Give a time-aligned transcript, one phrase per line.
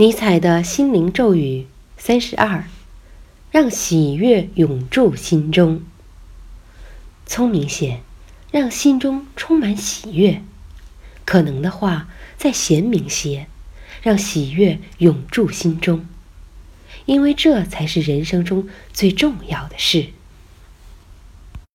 [0.00, 1.66] 尼采的心灵咒语
[1.98, 2.64] 三十二
[3.50, 5.82] 让喜悦永驻心中。
[7.26, 8.00] 聪明些
[8.50, 10.42] 让心中充满喜悦。
[11.26, 12.08] 可能的话
[12.38, 13.46] 再贤明些
[14.00, 16.06] 让喜悦永驻心中。
[17.04, 20.06] 因为这才是人生中最重要的事。